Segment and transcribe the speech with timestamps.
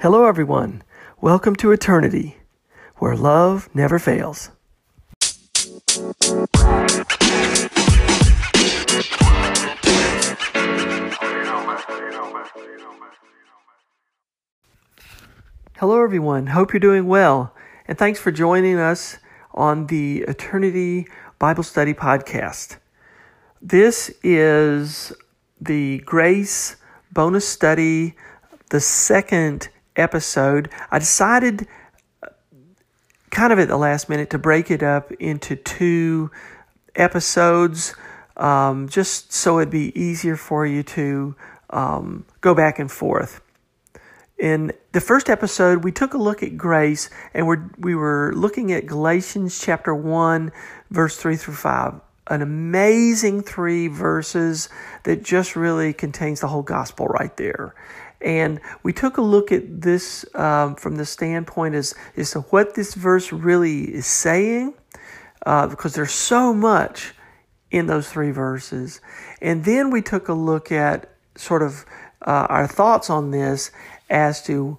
[0.00, 0.84] Hello, everyone.
[1.20, 2.36] Welcome to Eternity,
[2.98, 4.52] where love never fails.
[15.78, 16.46] Hello, everyone.
[16.46, 17.52] Hope you're doing well.
[17.88, 19.16] And thanks for joining us
[19.52, 21.08] on the Eternity
[21.40, 22.76] Bible Study Podcast.
[23.60, 25.12] This is
[25.60, 26.76] the Grace
[27.10, 28.14] bonus study,
[28.70, 30.70] the second episode.
[30.90, 31.66] I decided
[33.30, 36.30] kind of at the last minute to break it up into two
[36.94, 37.94] episodes
[38.36, 41.36] um, just so it'd be easier for you to
[41.70, 43.40] um, go back and forth.
[44.38, 48.72] In the first episode, we took a look at grace and we're, we were looking
[48.72, 50.52] at Galatians chapter 1,
[50.90, 54.68] verse 3 through 5 an amazing three verses
[55.04, 57.74] that just really contains the whole gospel right there.
[58.20, 62.74] And we took a look at this um, from the standpoint as, as to what
[62.74, 64.74] this verse really is saying,
[65.46, 67.14] uh, because there's so much
[67.70, 69.00] in those three verses.
[69.40, 71.84] And then we took a look at sort of
[72.26, 73.70] uh, our thoughts on this
[74.10, 74.78] as to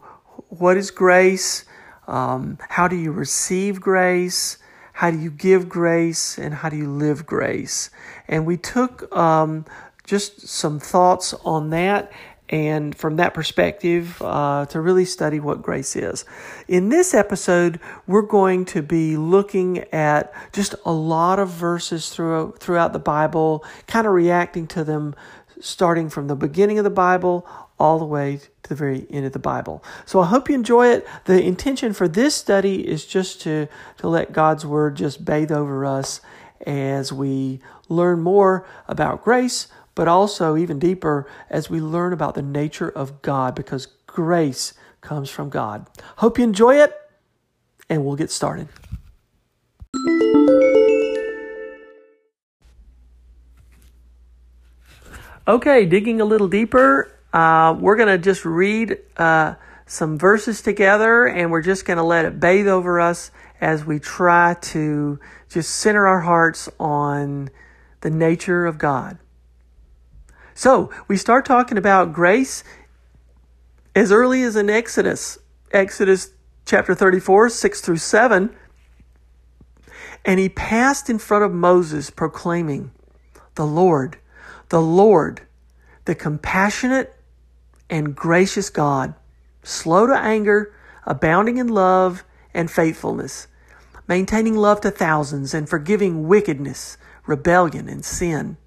[0.49, 1.65] what is grace,
[2.07, 4.57] um, how do you receive grace,
[4.93, 7.89] how do you give grace and how do you live grace?
[8.27, 9.65] And we took um,
[10.03, 12.11] just some thoughts on that
[12.49, 16.25] and from that perspective uh, to really study what grace is.
[16.67, 22.59] In this episode, we're going to be looking at just a lot of verses throughout,
[22.59, 25.15] throughout the Bible, kind of reacting to them
[25.61, 29.33] starting from the beginning of the Bible all the way to the very end of
[29.33, 29.83] the Bible.
[30.05, 31.07] So I hope you enjoy it.
[31.25, 35.85] The intention for this study is just to, to let God's Word just bathe over
[35.85, 36.21] us
[36.65, 39.67] as we learn more about grace,
[39.99, 45.29] but also even deeper as we learn about the nature of God because grace comes
[45.29, 45.87] from God.
[46.15, 46.93] Hope you enjoy it,
[47.89, 48.69] and we'll get started.
[55.45, 59.55] Okay, digging a little deeper, uh, we're going to just read uh,
[59.85, 63.99] some verses together and we're just going to let it bathe over us as we
[63.99, 67.49] try to just center our hearts on
[67.99, 69.17] the nature of God.
[70.59, 72.65] So we start talking about grace
[73.95, 75.39] as early as in Exodus,
[75.71, 76.31] Exodus
[76.65, 78.53] chapter 34, 6 through 7.
[80.25, 82.91] And he passed in front of Moses, proclaiming,
[83.55, 84.17] The Lord,
[84.67, 85.43] the Lord,
[86.03, 87.15] the compassionate
[87.89, 89.13] and gracious God,
[89.63, 90.75] slow to anger,
[91.05, 93.47] abounding in love and faithfulness,
[94.09, 98.57] maintaining love to thousands, and forgiving wickedness, rebellion, and sin.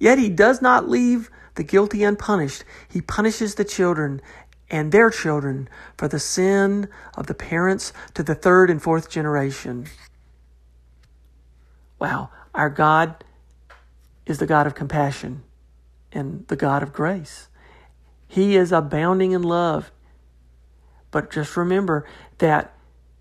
[0.00, 2.64] Yet he does not leave the guilty unpunished.
[2.88, 4.20] He punishes the children
[4.70, 9.86] and their children for the sin of the parents to the third and fourth generation.
[11.98, 13.22] Wow, our God
[14.26, 15.42] is the God of compassion
[16.12, 17.48] and the God of grace.
[18.26, 19.90] He is abounding in love.
[21.10, 22.06] But just remember
[22.38, 22.72] that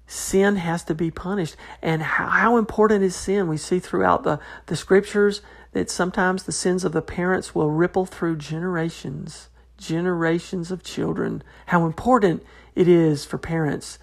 [0.06, 1.56] sin has to be punished.
[1.82, 3.48] And how, how, important is sin?
[3.48, 5.42] We see throughout the, the scriptures
[5.72, 11.44] that sometimes the sins of the parents will ripple through generations, generations of children.
[11.68, 12.44] How important
[12.76, 14.00] it is for parents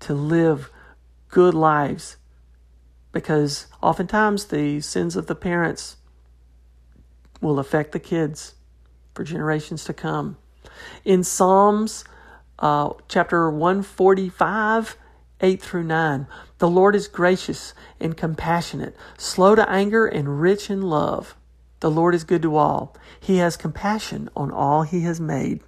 [0.00, 0.70] to live
[1.28, 2.16] good lives.
[3.12, 5.96] Because oftentimes the sins of the parents
[7.40, 8.54] will affect the kids
[9.14, 10.36] for generations to come.
[11.04, 12.04] In Psalms
[12.58, 14.96] uh, chapter 145,
[15.44, 20.80] 8 through 9, the Lord is gracious and compassionate, slow to anger and rich in
[20.80, 21.36] love.
[21.80, 22.96] The Lord is good to all.
[23.20, 25.60] He has compassion on all he has made.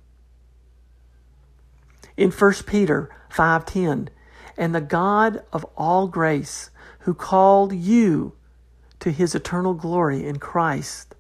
[2.17, 4.09] In 1 Peter 5:10,
[4.57, 6.71] and the God of all grace,
[7.01, 8.33] who called you
[9.01, 11.15] to his eternal glory in Christ,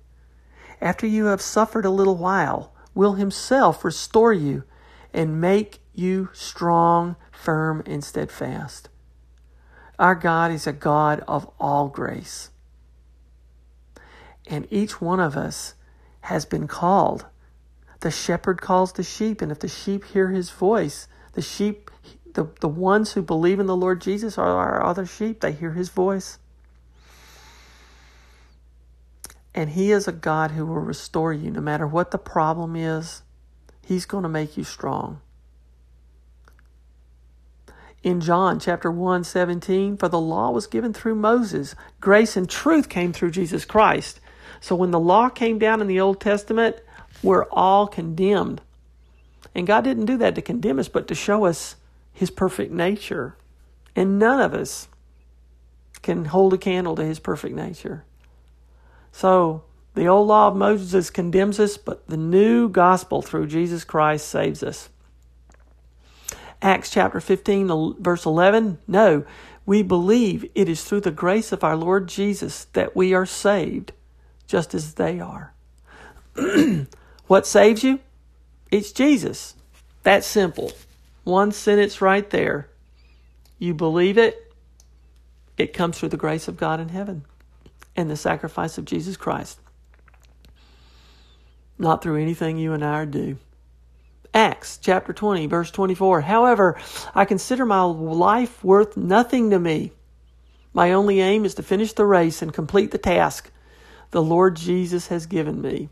[0.80, 4.64] after you have suffered a little while, will himself restore you
[5.12, 8.88] and make you strong, firm, and steadfast.
[9.98, 12.50] Our God is a God of all grace.
[14.46, 15.74] And each one of us
[16.22, 17.26] has been called.
[18.00, 21.90] The shepherd calls the sheep, and if the sheep hear his voice, the sheep,
[22.34, 25.72] the, the ones who believe in the Lord Jesus are our other sheep, they hear
[25.72, 26.38] his voice.
[29.56, 33.22] And He is a God who will restore you no matter what the problem is.
[33.82, 35.22] He's going to make you strong.
[38.02, 42.88] In John chapter 1, 17, for the law was given through Moses, grace and truth
[42.88, 44.20] came through Jesus Christ.
[44.60, 46.76] So when the law came down in the Old Testament,
[47.22, 48.60] we're all condemned.
[49.54, 51.76] And God didn't do that to condemn us, but to show us
[52.12, 53.36] his perfect nature.
[53.94, 54.88] And none of us
[56.02, 58.04] can hold a candle to his perfect nature.
[59.12, 59.64] So,
[59.94, 64.62] the old law of Moses condemns us, but the new gospel through Jesus Christ saves
[64.62, 64.90] us.
[66.66, 68.78] Acts chapter 15, verse 11.
[68.88, 69.24] No,
[69.64, 73.92] we believe it is through the grace of our Lord Jesus that we are saved,
[74.48, 75.54] just as they are.
[77.28, 78.00] what saves you?
[78.72, 79.54] It's Jesus.
[80.02, 80.72] That's simple.
[81.22, 82.68] One sentence right there.
[83.60, 84.52] You believe it,
[85.56, 87.24] it comes through the grace of God in heaven
[87.94, 89.60] and the sacrifice of Jesus Christ,
[91.78, 93.38] not through anything you and I do.
[94.36, 96.20] Acts chapter 20, verse 24.
[96.20, 96.78] However,
[97.14, 99.92] I consider my life worth nothing to me.
[100.74, 103.50] My only aim is to finish the race and complete the task
[104.10, 105.88] the Lord Jesus has given me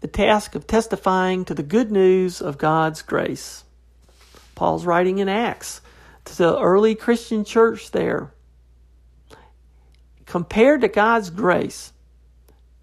[0.00, 3.64] the task of testifying to the good news of God's grace.
[4.54, 5.80] Paul's writing in Acts
[6.26, 8.32] to the early Christian church there.
[10.26, 11.92] Compared to God's grace,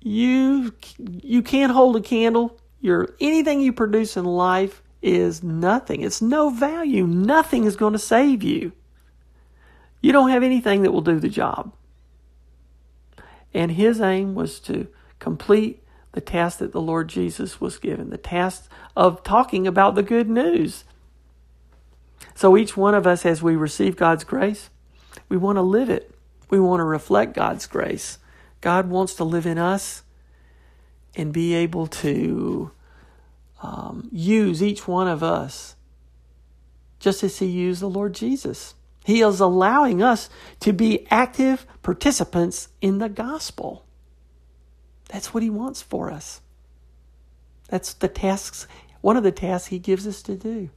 [0.01, 2.57] you you can't hold a candle.
[2.83, 6.01] Your anything you produce in life is nothing.
[6.01, 7.07] It's no value.
[7.07, 8.73] Nothing is going to save you.
[10.01, 11.71] You don't have anything that will do the job.
[13.53, 14.87] And his aim was to
[15.19, 15.81] complete
[16.11, 20.29] the task that the Lord Jesus was given, the task of talking about the good
[20.29, 20.83] news.
[22.35, 24.69] So each one of us, as we receive God's grace,
[25.29, 26.13] we want to live it.
[26.49, 28.17] We want to reflect God's grace.
[28.59, 30.03] God wants to live in us
[31.15, 32.71] and be able to
[33.61, 35.75] um, use each one of us
[36.99, 38.75] just as He used the Lord Jesus.
[39.05, 40.29] He is allowing us
[40.61, 43.85] to be active participants in the gospel.
[45.09, 46.41] That's what He wants for us.
[47.67, 48.67] That's the tasks,
[49.01, 50.69] one of the tasks He gives us to do.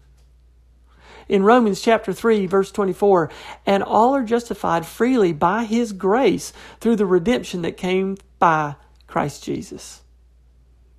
[1.29, 3.31] In Romans chapter 3, verse 24,
[3.65, 9.45] and all are justified freely by His grace through the redemption that came by Christ
[9.45, 10.03] Jesus.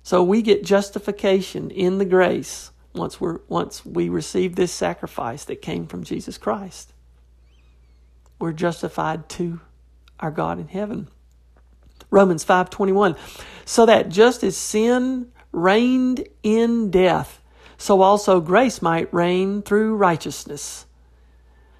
[0.08, 5.60] So we get justification in the grace once we're once we receive this sacrifice that
[5.60, 6.94] came from Jesus Christ.
[8.38, 9.60] We're justified to
[10.18, 11.08] our God in heaven.
[12.10, 13.16] Romans 5:21
[13.66, 17.42] so that just as sin reigned in death
[17.76, 20.86] so also grace might reign through righteousness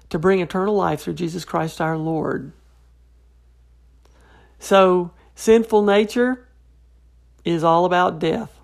[0.09, 2.51] to bring eternal life through Jesus Christ our Lord.
[4.59, 6.45] So sinful nature
[7.49, 8.59] is all about death.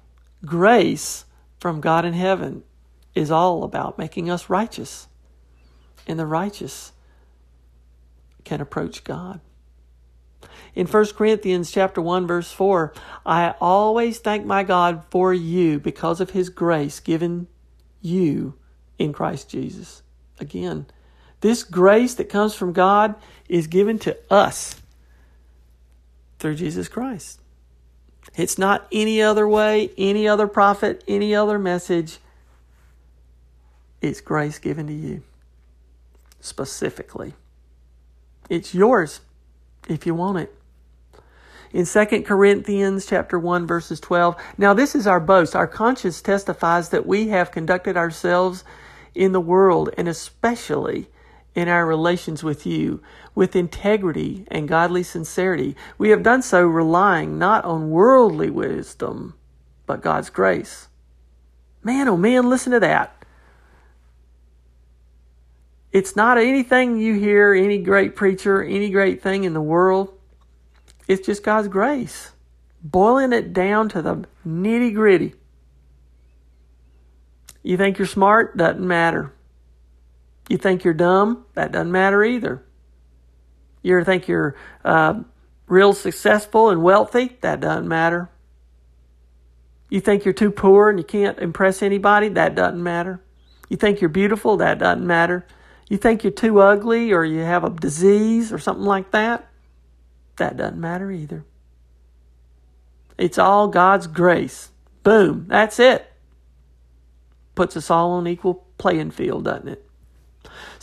[0.45, 1.25] Grace
[1.59, 2.63] from God in heaven
[3.15, 5.07] is all about making us righteous.
[6.07, 6.91] And the righteous
[8.43, 9.41] can approach God.
[10.75, 12.93] In 1 Corinthians chapter 1 verse 4,
[13.25, 17.47] I always thank my God for you because of his grace given
[18.01, 18.53] you
[18.99, 20.03] in Christ Jesus.
[20.39, 20.85] Again,
[21.41, 23.15] this grace that comes from God
[23.49, 24.79] is given to us
[26.37, 27.39] through Jesus Christ.
[28.37, 32.19] It's not any other way, any other prophet, any other message.
[34.01, 35.23] It's grace given to you
[36.39, 37.33] specifically.
[38.49, 39.21] It's yours
[39.87, 40.55] if you want it
[41.75, 44.37] in 2 Corinthians chapter 1 verses 12.
[44.57, 45.57] Now this is our boast.
[45.57, 48.63] Our conscience testifies that we have conducted ourselves
[49.13, 51.07] in the world and especially
[51.55, 53.01] in our relations with you
[53.33, 55.75] with integrity and godly sincerity.
[55.97, 59.33] We have done so relying not on worldly wisdom,
[59.85, 60.89] but God's grace.
[61.83, 63.25] Man, oh man, listen to that.
[65.91, 70.13] It's not anything you hear, any great preacher, any great thing in the world.
[71.07, 72.31] It's just God's grace.
[72.83, 75.35] Boiling it down to the nitty gritty.
[77.63, 78.57] You think you're smart?
[78.57, 79.33] Doesn't matter.
[80.49, 81.45] You think you're dumb?
[81.53, 82.63] That doesn't matter either.
[83.81, 85.21] You think you're uh,
[85.67, 87.37] real successful and wealthy?
[87.41, 88.29] That doesn't matter.
[89.89, 92.29] You think you're too poor and you can't impress anybody?
[92.29, 93.21] That doesn't matter.
[93.69, 94.57] You think you're beautiful?
[94.57, 95.45] That doesn't matter.
[95.89, 99.47] You think you're too ugly or you have a disease or something like that?
[100.37, 101.45] That doesn't matter either.
[103.17, 104.71] It's all God's grace.
[105.03, 105.45] Boom.
[105.47, 106.11] That's it.
[107.53, 109.89] Puts us all on equal playing field, doesn't it?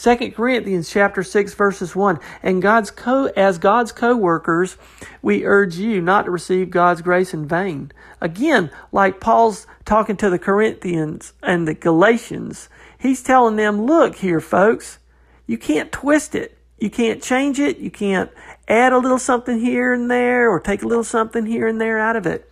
[0.02, 4.76] 2 Corinthians chapter 6 verses 1 and God's co as God's co-workers
[5.22, 7.92] we urge you not to receive God's grace in vain.
[8.20, 12.68] Again, like Paul's talking to the Corinthians and the Galatians,
[12.98, 14.98] he's telling them, look here folks,
[15.46, 16.58] you can't twist it.
[16.80, 17.78] You can't change it.
[17.78, 18.32] You can't
[18.66, 22.00] add a little something here and there or take a little something here and there
[22.00, 22.50] out of it.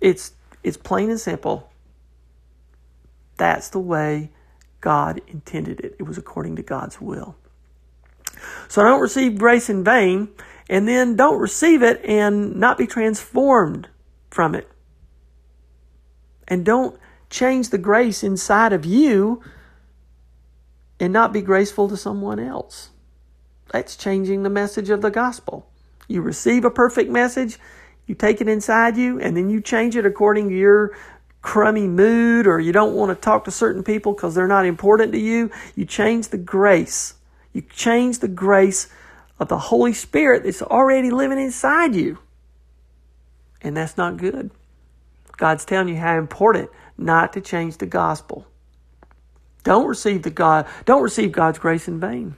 [0.00, 0.32] It's
[0.64, 1.70] it's plain and simple.
[3.36, 4.30] That's the way
[4.82, 5.96] God intended it.
[5.98, 7.36] It was according to God's will.
[8.68, 10.28] So don't receive grace in vain,
[10.68, 13.88] and then don't receive it and not be transformed
[14.30, 14.68] from it.
[16.46, 16.98] And don't
[17.30, 19.40] change the grace inside of you
[21.00, 22.90] and not be graceful to someone else.
[23.72, 25.70] That's changing the message of the gospel.
[26.08, 27.58] You receive a perfect message,
[28.06, 30.96] you take it inside you, and then you change it according to your
[31.42, 35.12] crummy mood or you don't want to talk to certain people because they're not important
[35.12, 35.50] to you.
[35.74, 37.14] You change the grace.
[37.52, 38.88] You change the grace
[39.38, 42.18] of the Holy Spirit that's already living inside you.
[43.60, 44.50] And that's not good.
[45.36, 48.46] God's telling you how important not to change the gospel.
[49.64, 52.36] Don't receive the God, don't receive God's grace in vain.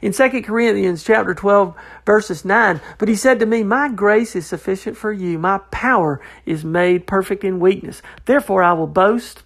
[0.00, 1.74] In 2 Corinthians chapter 12
[2.06, 5.38] verses 9, but he said to me, my grace is sufficient for you.
[5.38, 8.02] My power is made perfect in weakness.
[8.24, 9.42] Therefore I will boast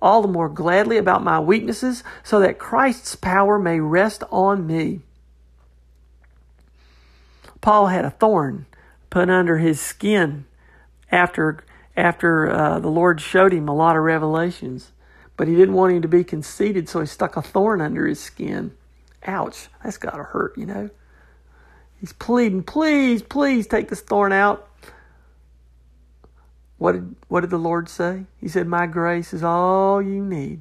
[0.00, 5.00] all the more gladly about my weaknesses so that Christ's power may rest on me.
[7.60, 8.66] Paul had a thorn
[9.10, 10.44] put under his skin
[11.10, 11.64] after
[11.96, 14.92] after uh, the Lord showed him a lot of revelations.
[15.36, 18.20] But he didn't want him to be conceited, so he stuck a thorn under his
[18.20, 18.72] skin.
[19.26, 20.90] Ouch, that's got to hurt, you know.
[22.00, 24.68] He's pleading, please, please take this thorn out.
[26.78, 28.26] What did, what did the Lord say?
[28.40, 30.60] He said, My grace is all you need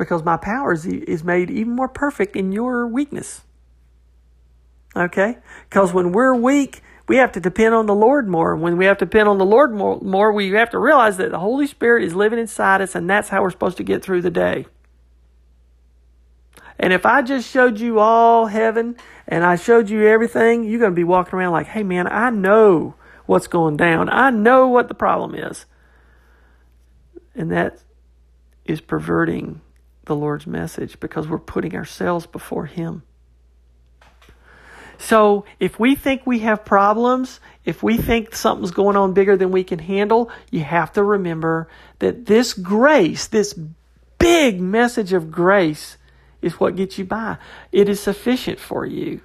[0.00, 3.42] because my power is, is made even more perfect in your weakness.
[4.96, 5.36] Okay?
[5.68, 8.54] Because when we're weak, we have to depend on the Lord more.
[8.54, 11.18] And when we have to depend on the Lord more, more, we have to realize
[11.18, 14.02] that the Holy Spirit is living inside us, and that's how we're supposed to get
[14.02, 14.66] through the day.
[16.80, 18.96] And if I just showed you all heaven
[19.28, 22.30] and I showed you everything, you're going to be walking around like, hey, man, I
[22.30, 22.94] know
[23.26, 24.08] what's going down.
[24.08, 25.66] I know what the problem is.
[27.34, 27.78] And that
[28.64, 29.60] is perverting
[30.06, 33.02] the Lord's message because we're putting ourselves before Him.
[34.96, 39.50] So if we think we have problems, if we think something's going on bigger than
[39.50, 41.68] we can handle, you have to remember
[41.98, 43.54] that this grace, this
[44.18, 45.98] big message of grace,
[46.42, 47.38] is what gets you by.
[47.72, 49.20] It is sufficient for you.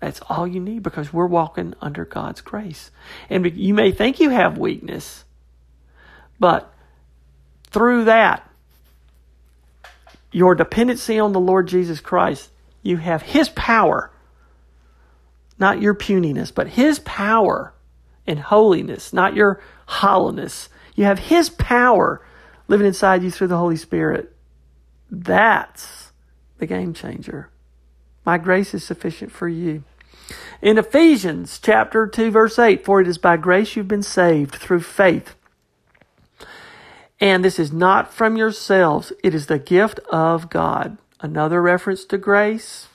[0.00, 2.90] That's all you need because we're walking under God's grace.
[3.30, 5.24] And you may think you have weakness,
[6.40, 6.72] but
[7.70, 8.48] through that,
[10.32, 12.50] your dependency on the Lord Jesus Christ,
[12.82, 14.12] you have His power
[15.62, 17.72] not your puniness, but His power
[18.26, 20.68] and holiness, not your hollowness.
[20.96, 22.20] You have His power
[22.66, 24.31] living inside you through the Holy Spirit.
[25.14, 26.10] That's
[26.56, 27.50] the game changer.
[28.24, 29.84] My grace is sufficient for you.
[30.62, 34.80] In Ephesians chapter 2 verse 8, for it is by grace you've been saved through
[34.80, 35.34] faith.
[37.20, 40.96] And this is not from yourselves, it is the gift of God.
[41.20, 42.88] Another reference to grace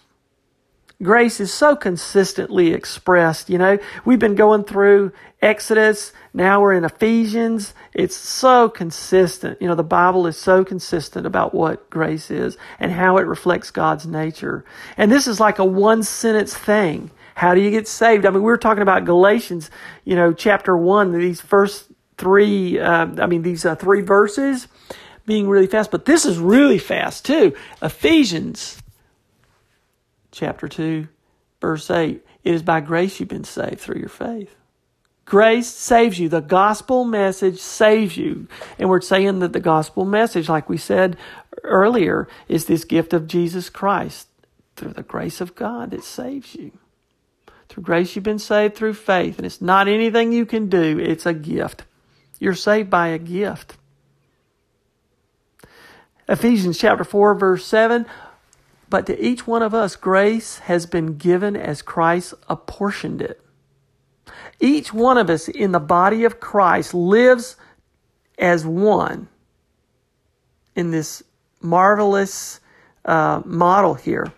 [1.02, 3.50] grace is so consistently expressed.
[3.50, 5.12] You know, we've been going through
[5.42, 6.12] Exodus.
[6.34, 7.74] Now we're in Ephesians.
[7.94, 9.62] It's so consistent.
[9.62, 13.72] You know, the Bible is so consistent about what grace is and how it reflects
[13.72, 14.66] God's nature.
[14.98, 17.12] And this is like a one sentence thing.
[17.36, 18.26] How do you get saved?
[18.26, 19.70] I mean, we were talking about Galatians,
[20.06, 24.68] you know, chapter one, these first three, uh, I mean, these uh, three verses
[25.28, 27.56] being really fast, but this is really fast too.
[27.84, 28.82] Ephesians
[30.38, 31.08] chapter 2,
[31.60, 32.24] verse 8.
[32.44, 34.56] It is by grace you've been saved through your faith.
[35.26, 36.30] Grace saves you.
[36.30, 38.48] The gospel message saves you.
[38.80, 41.18] And we're saying that the gospel message, like we said
[41.64, 44.28] earlier, is this gift of Jesus Christ
[44.78, 46.72] through the grace of God that saves you.
[47.68, 49.38] Through grace, you've been saved through faith.
[49.38, 51.84] And it's not anything you can do, it's a gift.
[52.40, 53.76] You're saved by a gift.
[56.30, 58.06] Ephesians chapter 4, verse 7
[58.90, 63.42] but to each one of us, grace has been given as Christ apportioned it.
[64.60, 67.58] Each one of us in the body of Christ lives
[68.38, 69.28] as one
[70.76, 71.24] in this
[71.62, 72.60] marvelous
[73.06, 74.32] uh, model here.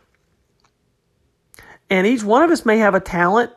[1.89, 3.51] And each one of us may have a talent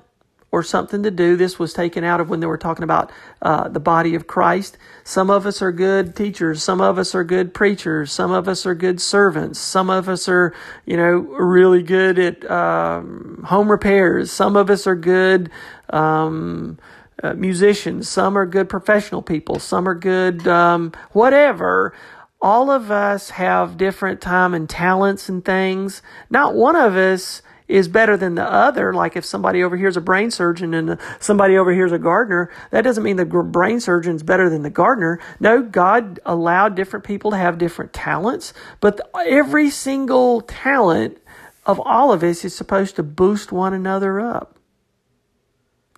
[0.53, 1.35] or something to do.
[1.35, 4.77] This was taken out of when they were talking about uh, the body of Christ.
[5.03, 6.63] Some of us are good teachers.
[6.63, 8.13] Some of us are good preachers.
[8.13, 9.59] Some of us are good servants.
[9.59, 10.55] Some of us are,
[10.85, 14.31] you know, really good at um, home repairs.
[14.31, 15.51] Some of us are good
[15.89, 16.79] um,
[17.23, 18.09] uh, musicians.
[18.09, 19.59] Some are good professional people.
[19.59, 21.95] Some are good um, whatever.
[22.43, 26.03] All of us have different time and talents and things.
[26.29, 27.41] Not one of us
[27.73, 28.93] is better than the other.
[28.93, 31.99] Like if somebody over here is a brain surgeon and somebody over here is a
[31.99, 35.19] gardener, that doesn't mean the brain surgeon is better than the gardener.
[35.41, 41.19] No, God allowed different people to have different talents, but every single talent
[41.65, 44.59] of all of us is supposed to boost one another up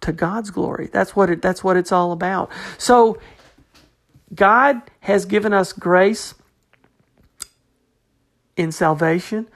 [0.02, 0.88] to God's glory.
[0.92, 2.50] That's what it, that's what it's all about.
[2.78, 3.18] So
[4.34, 6.34] God has given us grace
[8.56, 9.48] in salvation,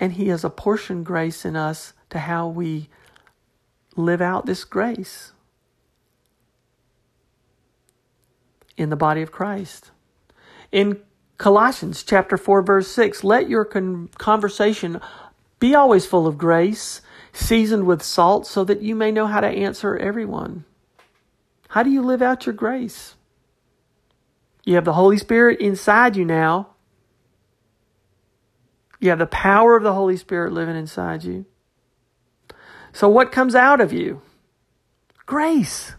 [0.00, 2.88] and He has apportioned grace in us to how we
[3.94, 5.32] live out this grace
[8.76, 9.90] in the body of Christ.
[10.72, 11.00] In
[11.36, 15.00] Colossians chapter 4 verse 6, let your con- conversation
[15.58, 17.02] be always full of grace,
[17.32, 20.64] seasoned with salt so that you may know how to answer everyone.
[21.68, 23.14] How do you live out your grace?
[24.64, 26.68] You have the Holy Spirit inside you now.
[29.00, 31.46] You have the power of the Holy Spirit living inside you.
[32.92, 34.20] So, what comes out of you?
[35.26, 35.94] Grace.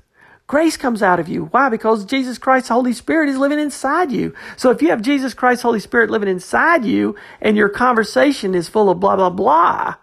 [0.51, 1.45] Grace comes out of you.
[1.45, 1.69] Why?
[1.69, 4.33] Because Jesus Christ's Holy Spirit is living inside you.
[4.57, 8.67] So if you have Jesus Christ's Holy Spirit living inside you and your conversation is
[8.67, 9.95] full of blah, blah, blah,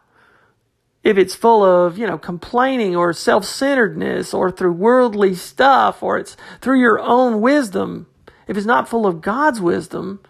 [1.04, 6.34] if it's full of, you know, complaining or self-centeredness or through worldly stuff or it's
[6.62, 8.06] through your own wisdom,
[8.46, 10.20] if it's not full of God's wisdom,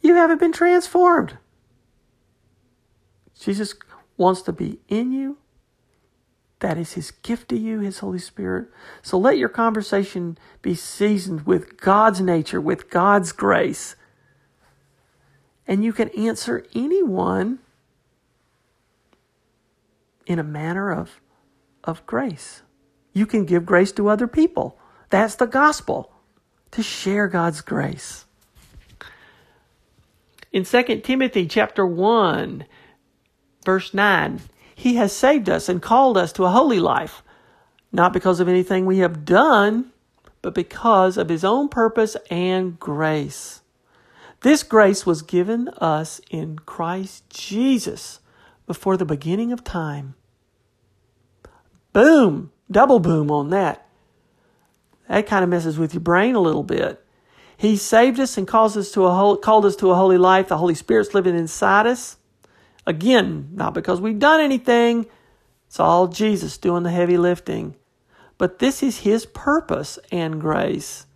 [0.00, 1.38] you haven't been transformed.
[3.42, 3.74] Jesus
[4.16, 5.38] wants to be in you.
[6.60, 8.68] That is His gift to you, His Holy Spirit.
[9.02, 13.96] So let your conversation be seasoned with God's nature, with God's grace.
[15.66, 17.58] And you can answer anyone
[20.24, 21.20] in a manner of,
[21.82, 22.62] of grace.
[23.12, 24.78] You can give grace to other people.
[25.10, 26.12] That's the gospel,
[26.70, 28.24] to share God's grace.
[30.52, 32.66] In 2 Timothy chapter 1,
[33.64, 34.40] Verse 9
[34.74, 37.22] He has saved us and called us to a holy life,
[37.92, 39.92] not because of anything we have done,
[40.40, 43.60] but because of His own purpose and grace.
[44.40, 48.18] This grace was given us in Christ Jesus
[48.66, 50.14] before the beginning of time.
[51.92, 52.50] Boom!
[52.70, 53.86] Double boom on that.
[55.08, 57.04] That kind of messes with your brain a little bit.
[57.56, 60.48] He saved us and calls us to a whole, called us to a holy life.
[60.48, 62.16] The Holy Spirit's living inside us.
[62.86, 65.06] Again, not because we've done anything.
[65.66, 67.76] It's all Jesus doing the heavy lifting.
[68.38, 71.06] But this is His purpose and grace.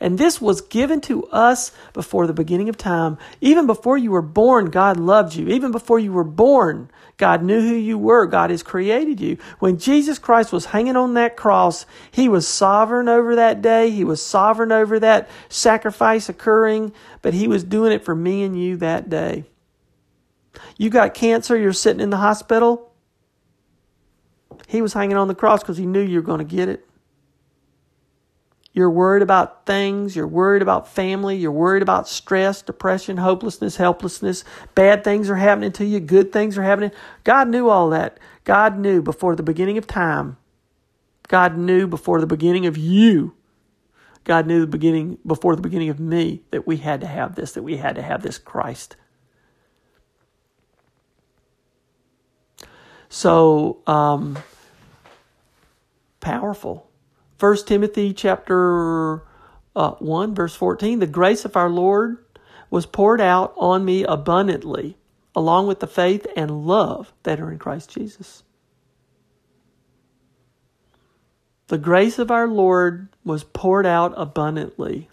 [0.00, 3.18] And this was given to us before the beginning of time.
[3.40, 5.48] Even before you were born, God loved you.
[5.48, 8.26] Even before you were born, God knew who you were.
[8.26, 9.38] God has created you.
[9.58, 13.90] When Jesus Christ was hanging on that cross, He was sovereign over that day.
[13.90, 18.60] He was sovereign over that sacrifice occurring, but He was doing it for me and
[18.60, 19.44] you that day.
[20.76, 22.92] You got cancer, you're sitting in the hospital.
[24.66, 26.88] He was hanging on the cross because he knew you were going to get it.
[28.72, 30.14] You're worried about things.
[30.14, 31.36] You're worried about family.
[31.36, 34.44] You're worried about stress, depression, hopelessness, helplessness.
[34.74, 36.00] Bad things are happening to you.
[36.00, 36.92] Good things are happening.
[37.24, 38.20] God knew all that.
[38.44, 40.36] God knew before the beginning of time.
[41.26, 43.34] God knew before the beginning of you.
[44.24, 47.52] God knew the beginning before the beginning of me that we had to have this,
[47.52, 48.96] that we had to have this Christ.
[53.08, 54.38] So um,
[56.20, 56.88] powerful.
[57.38, 59.22] First Timothy chapter
[59.76, 62.18] uh, 1 verse 14 the grace of our Lord
[62.68, 64.96] was poured out on me abundantly
[65.36, 68.42] along with the faith and love that are in Christ Jesus.
[71.68, 75.08] The grace of our Lord was poured out abundantly.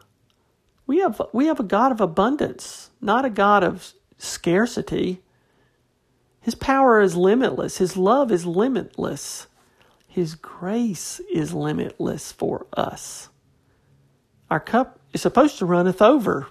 [0.87, 5.21] We have we have a God of abundance, not a God of scarcity.
[6.45, 7.79] His power is limitless.
[7.79, 9.47] His love is limitless.
[10.07, 13.29] His grace is limitless for us.
[14.51, 16.45] Our cup is supposed to runneth over,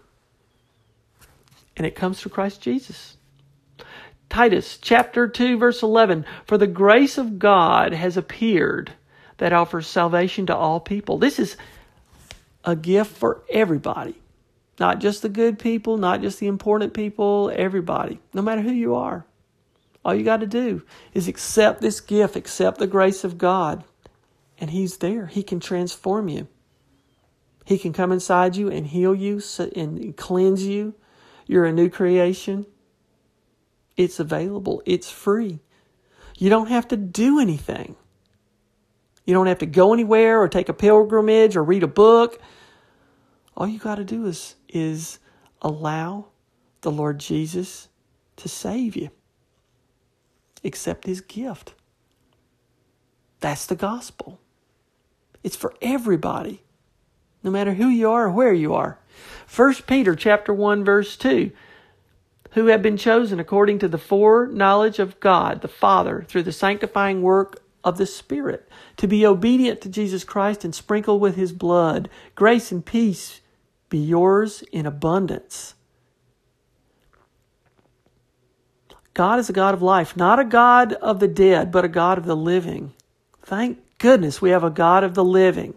[1.76, 3.18] and it comes through Christ Jesus.
[4.28, 8.94] Titus chapter 2 verse 11 For the grace of God has appeared
[9.38, 11.18] that offers salvation to all people.
[11.18, 11.56] This is
[12.64, 14.16] a gift for everybody.
[14.80, 18.96] Not just the good people, not just the important people, everybody, no matter who you
[18.96, 19.24] are.
[20.04, 20.82] All you got to do
[21.14, 23.84] is accept this gift, accept the grace of God,
[24.58, 25.26] and He's there.
[25.26, 26.48] He can transform you.
[27.64, 29.40] He can come inside you and heal you
[29.74, 30.94] and cleanse you.
[31.46, 32.66] You're a new creation.
[33.96, 35.60] It's available, it's free.
[36.36, 37.96] You don't have to do anything.
[39.24, 42.38] You don't have to go anywhere or take a pilgrimage or read a book.
[43.56, 45.20] All you got to do is, is
[45.62, 46.26] allow
[46.82, 47.88] the Lord Jesus
[48.36, 49.10] to save you
[50.64, 51.74] accept his gift.
[53.40, 54.40] That's the gospel.
[55.42, 56.62] It's for everybody,
[57.42, 58.98] no matter who you are or where you are.
[59.54, 61.52] 1 Peter chapter 1 verse 2
[62.54, 67.20] who have been chosen according to the foreknowledge of God the Father through the sanctifying
[67.20, 72.08] work of the Spirit to be obedient to Jesus Christ and sprinkled with his blood.
[72.34, 73.40] Grace and peace
[73.90, 75.74] be yours in abundance.
[79.14, 82.18] God is a God of life, not a God of the dead, but a God
[82.18, 82.92] of the living.
[83.42, 85.74] Thank goodness we have a God of the living.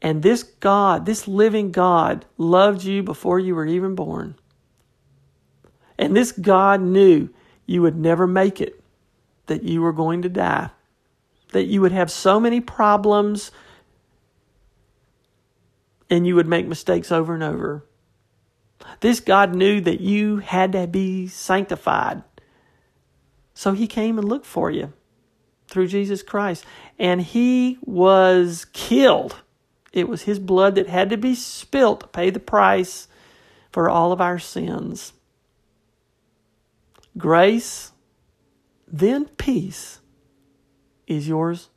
[0.00, 4.36] And this God, this living God, loved you before you were even born.
[5.98, 7.30] And this God knew
[7.66, 8.80] you would never make it,
[9.46, 10.70] that you were going to die,
[11.52, 13.50] that you would have so many problems
[16.10, 17.84] and you would make mistakes over and over.
[19.00, 22.22] This God knew that you had to be sanctified.
[23.54, 24.92] So he came and looked for you
[25.68, 26.64] through Jesus Christ.
[26.98, 29.42] And he was killed
[29.94, 33.06] it was his blood that had to be spilt to pay the price
[33.70, 35.12] for all of our sins.
[37.16, 37.92] Grace,
[38.88, 40.00] then peace
[41.06, 41.70] is yours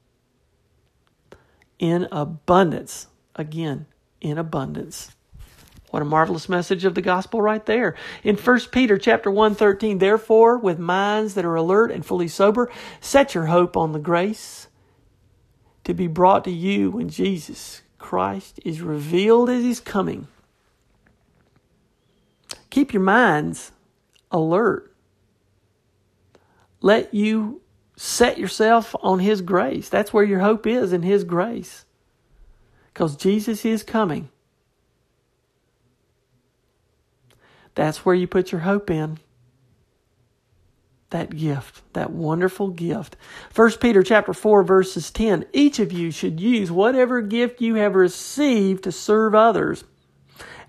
[1.77, 3.05] in abundance.
[3.35, 3.85] Again,
[4.19, 5.15] in abundance.
[5.97, 7.95] What a marvelous message of the gospel right there.
[8.23, 12.69] In 1 Peter chapter 1, 13, therefore, with minds that are alert and fully sober,
[13.01, 14.67] set your hope on the grace
[15.85, 20.27] to be brought to you when Jesus Christ is revealed as He's coming.
[22.69, 23.71] Keep your minds
[24.29, 24.93] alert.
[26.79, 27.61] Let you
[27.95, 29.89] set yourself on His grace.
[29.89, 31.85] That's where your hope is in His grace.
[32.93, 34.29] Because Jesus is coming.
[37.77, 39.19] That's where you put your hope in
[41.11, 43.15] that gift, that wonderful gift.
[43.53, 47.93] 1 Peter chapter 4 verses 10, each of you should use whatever gift you have
[47.93, 49.83] received to serve others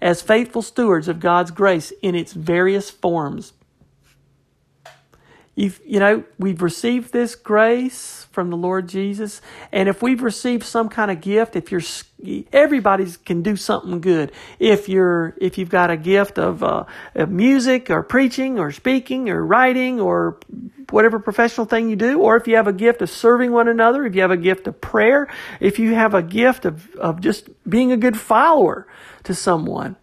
[0.03, 3.55] as faithful stewards of God's grace in its various forms.
[5.59, 9.41] You've, you know, we've received this grace from the Lord Jesus.
[9.73, 11.83] And if we've received some kind of gift, if you're,
[12.53, 14.31] everybody can do something good.
[14.61, 16.85] If you're, if you've got a gift of, uh,
[17.17, 20.39] of music or preaching or speaking or writing or
[20.91, 24.07] whatever professional thing you do, or if you have a gift of serving one another,
[24.07, 25.27] if you have a gift of prayer,
[25.59, 28.87] if you have a gift of, of just being a good follower
[29.25, 29.97] to someone,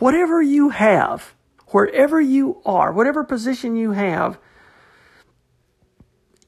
[0.00, 1.32] whatever you have,
[1.70, 4.38] wherever you are, whatever position you have,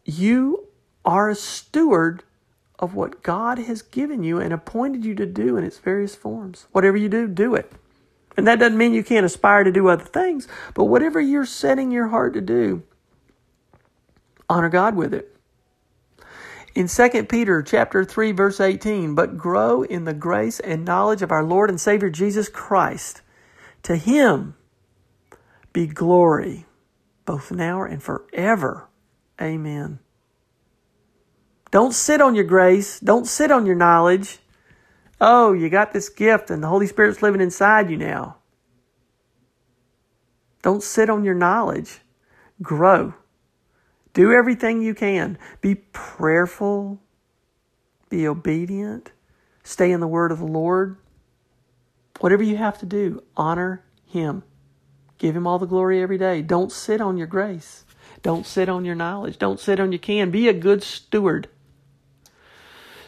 [0.04, 0.66] you
[1.04, 2.22] are a steward
[2.78, 6.66] of what God has given you and appointed you to do in its various forms.
[6.72, 7.70] Whatever you do, do it.
[8.36, 11.90] And that doesn't mean you can't aspire to do other things, but whatever you're setting
[11.90, 12.82] your heart to do,
[14.48, 15.36] honor God with it.
[16.74, 21.32] In 2 Peter chapter 3 verse 18, but grow in the grace and knowledge of
[21.32, 23.22] our Lord and Savior Jesus Christ.
[23.82, 24.54] To him
[25.72, 26.66] be glory,
[27.24, 28.88] both now and forever.
[29.40, 30.00] Amen.
[31.70, 32.98] Don't sit on your grace.
[32.98, 34.38] Don't sit on your knowledge.
[35.20, 38.36] Oh, you got this gift and the Holy Spirit's living inside you now.
[40.62, 42.00] Don't sit on your knowledge.
[42.60, 43.14] Grow.
[44.12, 45.38] Do everything you can.
[45.60, 47.00] Be prayerful.
[48.08, 49.12] Be obedient.
[49.62, 50.96] Stay in the word of the Lord.
[52.18, 54.42] Whatever you have to do, honor Him.
[55.20, 56.42] Give Him all the glory every day.
[56.42, 57.84] Don't sit on your grace.
[58.22, 59.38] Don't sit on your knowledge.
[59.38, 60.30] Don't sit on your can.
[60.30, 61.48] Be a good steward.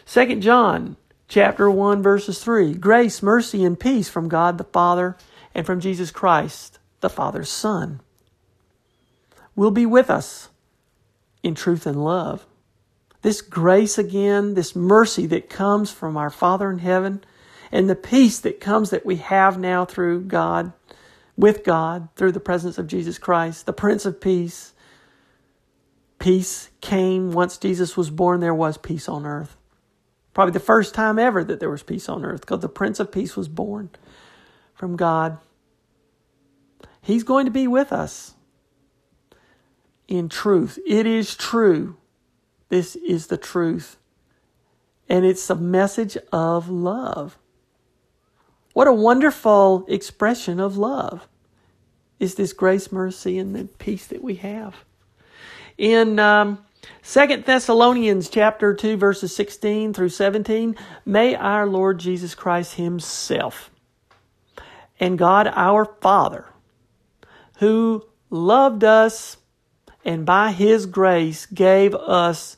[0.05, 0.95] Second John
[1.27, 2.75] chapter 1 verses 3.
[2.75, 5.17] Grace, mercy, and peace from God the Father
[5.55, 7.99] and from Jesus Christ, the Father's Son,
[9.55, 10.49] will be with us
[11.41, 12.45] in truth and love.
[13.23, 17.23] This grace again, this mercy that comes from our Father in heaven,
[17.71, 20.73] and the peace that comes that we have now through God
[21.35, 24.73] with God through the presence of Jesus Christ, the Prince of Peace.
[26.19, 29.57] Peace came once Jesus was born, there was peace on earth.
[30.33, 33.11] Probably the first time ever that there was peace on earth because the Prince of
[33.11, 33.89] Peace was born
[34.73, 35.37] from God.
[37.01, 38.33] He's going to be with us
[40.07, 40.79] in truth.
[40.87, 41.97] It is true.
[42.69, 43.97] This is the truth.
[45.09, 47.37] And it's a message of love.
[48.73, 51.27] What a wonderful expression of love
[52.19, 54.75] is this grace, mercy, and the peace that we have.
[55.77, 56.59] In um,
[57.03, 63.69] 2 Thessalonians chapter 2 verses 16 through 17, may our Lord Jesus Christ himself
[64.99, 66.45] and God our Father,
[67.57, 69.37] who loved us
[70.05, 72.57] and by his grace gave us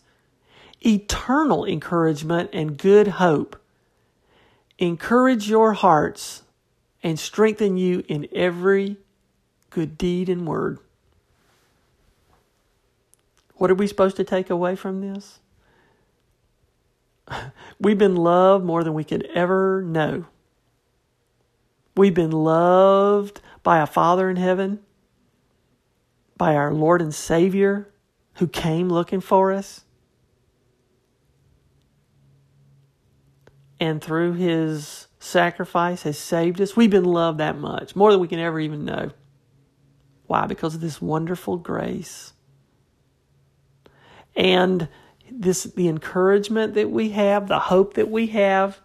[0.85, 3.59] eternal encouragement and good hope.
[4.77, 6.43] Encourage your hearts
[7.03, 8.97] and strengthen you in every
[9.69, 10.79] good deed and word.
[13.55, 15.39] What are we supposed to take away from this?
[17.79, 20.25] We've been loved more than we could ever know.
[21.95, 24.79] We've been loved by a Father in heaven,
[26.37, 27.89] by our Lord and Savior
[28.35, 29.85] who came looking for us.
[33.79, 36.75] And through his sacrifice has saved us.
[36.75, 39.11] We've been loved that much, more than we can ever even know.
[40.27, 40.45] Why?
[40.47, 42.33] Because of this wonderful grace.
[44.35, 44.87] And
[45.31, 48.79] this the encouragement that we have, the hope that we have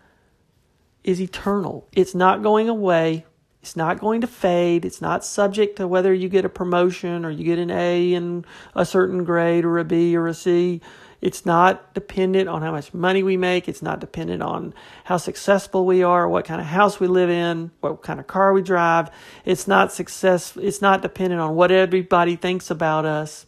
[1.04, 1.88] is eternal.
[1.92, 3.26] It's not going away.
[3.62, 4.84] It's not going to fade.
[4.84, 8.44] It's not subject to whether you get a promotion or you get an A in
[8.74, 10.80] a certain grade or a B or a C.
[11.20, 13.68] It's not dependent on how much money we make.
[13.68, 14.72] It's not dependent on
[15.04, 18.54] how successful we are, what kind of house we live in, what kind of car
[18.54, 19.10] we drive.
[19.44, 20.56] It's not success.
[20.56, 23.46] It's not dependent on what everybody thinks about us.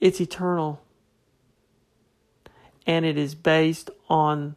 [0.00, 0.80] It's eternal.
[2.86, 4.56] And it is based on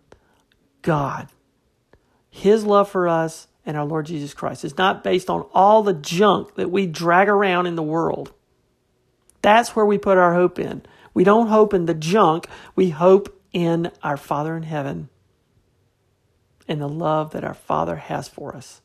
[0.81, 1.27] God.
[2.29, 5.93] His love for us and our Lord Jesus Christ is not based on all the
[5.93, 8.31] junk that we drag around in the world.
[9.41, 10.83] That's where we put our hope in.
[11.13, 15.09] We don't hope in the junk, we hope in our Father in heaven
[16.67, 18.81] and the love that our Father has for us.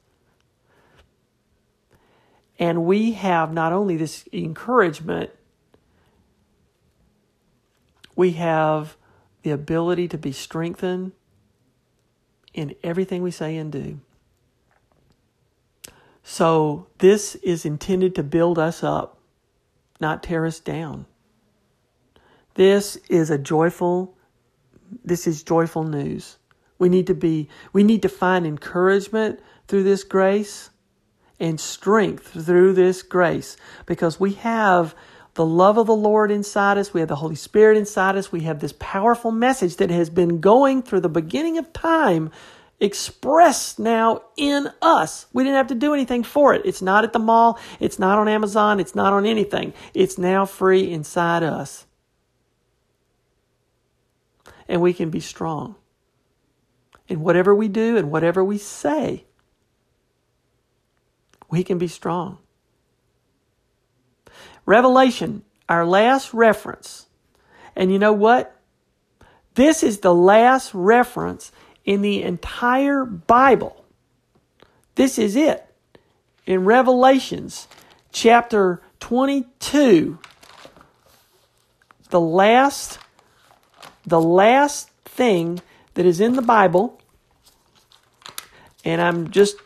[2.58, 5.30] And we have not only this encouragement,
[8.16, 8.96] we have
[9.42, 11.12] the ability to be strengthened
[12.52, 14.00] in everything we say and do.
[16.24, 19.18] So, this is intended to build us up,
[20.00, 21.06] not tear us down.
[22.58, 24.16] This is a joyful
[25.04, 26.38] this is joyful news.
[26.76, 30.70] We need to be we need to find encouragement through this grace
[31.38, 34.96] and strength through this grace because we have
[35.34, 36.92] the love of the Lord inside us.
[36.92, 38.32] We have the Holy Spirit inside us.
[38.32, 42.28] We have this powerful message that has been going through the beginning of time
[42.80, 45.26] expressed now in us.
[45.32, 46.62] We didn't have to do anything for it.
[46.64, 47.60] It's not at the mall.
[47.78, 48.80] It's not on Amazon.
[48.80, 49.74] It's not on anything.
[49.94, 51.84] It's now free inside us
[54.68, 55.74] and we can be strong
[57.08, 59.24] in whatever we do and whatever we say.
[61.50, 62.38] We can be strong.
[64.66, 67.06] Revelation, our last reference.
[67.74, 68.54] And you know what?
[69.54, 71.50] This is the last reference
[71.84, 73.84] in the entire Bible.
[74.94, 75.64] This is it.
[76.44, 77.66] In Revelations
[78.12, 80.18] chapter 22,
[82.10, 82.98] the last
[84.08, 85.60] the last thing
[85.94, 87.00] that is in the Bible,
[88.84, 89.56] and I'm just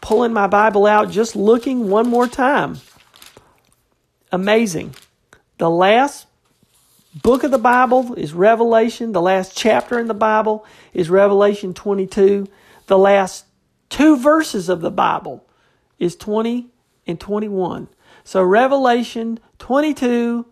[0.00, 2.78] pulling my Bible out, just looking one more time.
[4.30, 4.94] Amazing.
[5.58, 6.26] The last
[7.22, 9.12] book of the Bible is Revelation.
[9.12, 12.48] The last chapter in the Bible is Revelation 22.
[12.86, 13.46] The last
[13.88, 15.46] two verses of the Bible
[15.98, 16.68] is 20
[17.06, 17.88] and 21.
[18.24, 20.46] So Revelation 22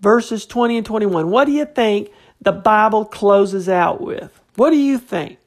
[0.00, 1.30] verses 20 and 21.
[1.30, 2.10] What do you think
[2.42, 4.40] the Bible closes out with.
[4.56, 5.38] What do you think?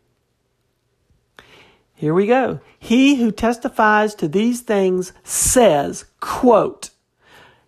[1.93, 2.59] Here we go.
[2.77, 6.89] He who testifies to these things says, quote,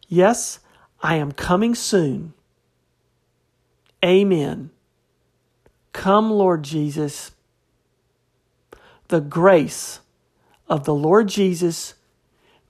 [0.07, 0.59] Yes,
[1.01, 2.33] I am coming soon.
[4.03, 4.71] Amen.
[5.91, 7.31] Come, Lord Jesus.
[9.09, 9.99] The grace
[10.69, 11.95] of the Lord Jesus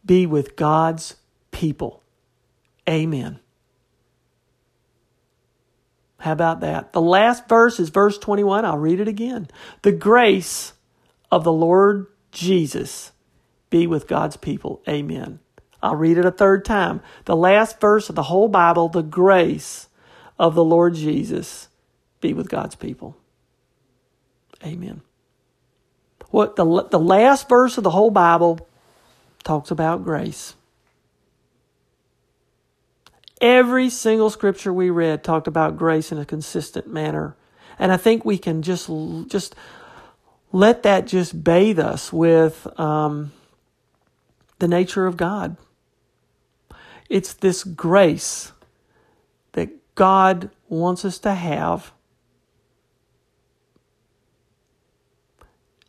[0.05, 1.15] be with God's
[1.51, 2.03] people.
[2.87, 3.39] Amen.
[6.19, 6.93] How about that?
[6.93, 8.65] The last verse is verse 21.
[8.65, 9.47] I'll read it again.
[9.83, 10.73] The grace
[11.31, 13.11] of the Lord Jesus
[13.69, 14.81] be with God's people.
[14.87, 15.39] Amen.
[15.81, 17.01] I'll read it a third time.
[17.25, 19.89] The last verse of the whole Bible, the grace
[20.39, 21.69] of the Lord Jesus
[22.19, 23.15] be with God's people.
[24.63, 25.01] Amen.
[26.29, 28.67] What the, the last verse of the whole Bible
[29.43, 30.55] talks about grace.
[33.39, 37.35] Every single scripture we read talked about grace in a consistent manner.
[37.77, 38.89] And I think we can just,
[39.27, 39.55] just
[40.51, 43.31] let that just bathe us with um,
[44.59, 45.57] the nature of God.
[47.09, 48.51] It's this grace
[49.53, 51.91] that God wants us to have.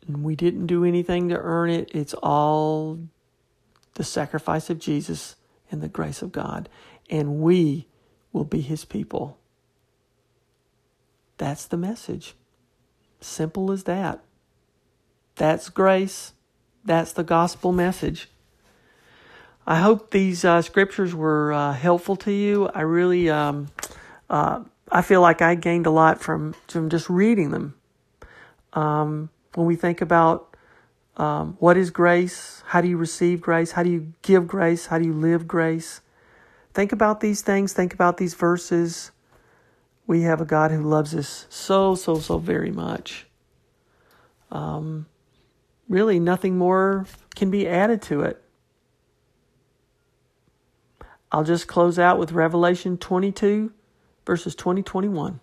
[0.07, 1.89] And we didn't do anything to earn it.
[1.93, 2.99] It's all
[3.95, 5.35] the sacrifice of Jesus
[5.71, 6.69] and the grace of God,
[7.09, 7.87] and we
[8.31, 9.37] will be his people.
[11.37, 12.35] That's the message.
[13.21, 14.21] Simple as that.
[15.35, 16.33] That's grace.
[16.83, 18.29] That's the gospel message.
[19.65, 22.67] I hope these uh, scriptures were uh, helpful to you.
[22.69, 23.67] I really, um,
[24.29, 27.75] uh, I feel like I gained a lot from from just reading them.
[28.73, 30.55] Um, when we think about
[31.17, 34.97] um, what is grace, how do you receive grace, how do you give grace, how
[34.97, 36.01] do you live grace,
[36.73, 37.73] think about these things.
[37.73, 39.11] Think about these verses.
[40.07, 43.27] We have a God who loves us so, so, so very much.
[44.51, 45.05] Um,
[45.87, 47.05] really, nothing more
[47.35, 48.41] can be added to it.
[51.31, 53.71] I'll just close out with Revelation 22,
[54.25, 55.39] verses 20 21.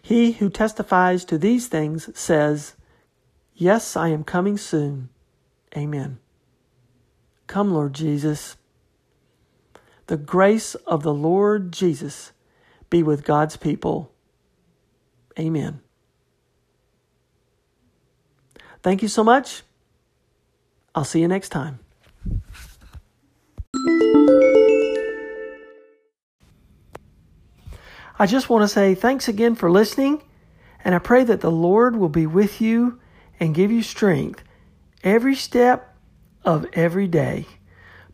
[0.00, 2.74] He who testifies to these things says,
[3.54, 5.08] Yes, I am coming soon.
[5.76, 6.18] Amen.
[7.46, 8.56] Come, Lord Jesus.
[10.06, 12.32] The grace of the Lord Jesus
[12.90, 14.12] be with God's people.
[15.38, 15.80] Amen.
[18.82, 19.62] Thank you so much.
[20.94, 21.78] I'll see you next time.
[28.18, 30.22] I just want to say thanks again for listening,
[30.84, 33.00] and I pray that the Lord will be with you
[33.40, 34.44] and give you strength
[35.02, 35.96] every step
[36.44, 37.46] of every day,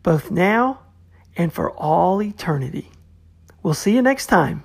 [0.01, 0.79] both now
[1.35, 2.91] and for all eternity.
[3.63, 4.63] We'll see you next time.